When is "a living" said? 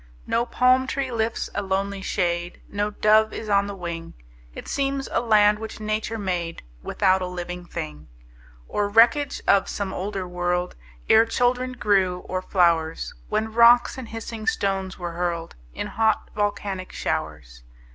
7.21-7.65